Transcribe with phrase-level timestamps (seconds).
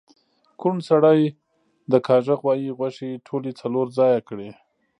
[0.59, 1.21] کوڼ سړي
[1.91, 4.49] د کاږه غوایی غوښې ټولی څلور ځایه کړی